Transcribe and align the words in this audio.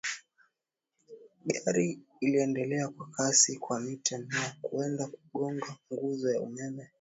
Gari 1.45 1.99
iliendelea 2.21 2.87
kwa 2.89 3.09
kasi 3.09 3.57
kwa 3.59 3.79
mita 3.79 4.17
mia 4.19 4.55
kwenda 4.61 5.07
kugonga 5.07 5.75
nguzo 5.93 6.31
ya 6.33 6.41
umeme 6.41 6.89